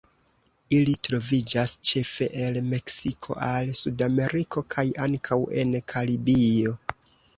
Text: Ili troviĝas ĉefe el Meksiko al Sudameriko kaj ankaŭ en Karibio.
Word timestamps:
Ili 0.75 0.93
troviĝas 1.07 1.73
ĉefe 1.89 2.29
el 2.45 2.57
Meksiko 2.71 3.37
al 3.49 3.69
Sudameriko 3.81 4.65
kaj 4.75 4.87
ankaŭ 5.07 5.39
en 5.65 5.79
Karibio. 5.95 6.75